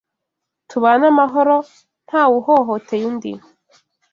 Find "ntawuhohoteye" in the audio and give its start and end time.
2.07-3.03